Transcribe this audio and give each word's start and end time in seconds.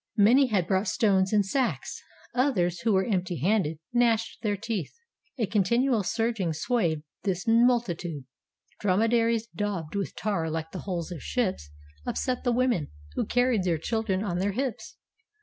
Many 0.17 0.47
had 0.47 0.65
brought 0.65 0.87
stones 0.87 1.31
in 1.31 1.43
sacks; 1.43 2.01
others, 2.33 2.79
who 2.79 2.93
were 2.93 3.05
empty 3.05 3.37
handed, 3.37 3.77
gnashed 3.93 4.41
their 4.41 4.57
teeth. 4.57 4.91
A 5.37 5.45
continual 5.45 6.01
surging 6.01 6.53
swayed 6.53 7.03
this 7.21 7.45
multitude. 7.47 8.23
Drome 8.79 9.01
daries, 9.07 9.45
daubed 9.55 9.93
with 9.93 10.15
tar 10.15 10.49
like 10.49 10.71
the 10.71 10.79
hulls 10.89 11.11
of 11.11 11.21
ships, 11.21 11.69
upset 12.03 12.43
the 12.43 12.51
women 12.51 12.89
who 13.13 13.27
carried 13.27 13.61
their 13.61 13.77
children 13.77 14.23
on 14.23 14.39
their 14.39 14.53
hips. 14.53 14.97